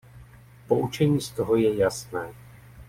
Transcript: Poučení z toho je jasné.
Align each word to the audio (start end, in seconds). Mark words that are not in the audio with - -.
Poučení 0.67 1.21
z 1.21 1.29
toho 1.31 1.55
je 1.55 1.75
jasné. 1.77 2.33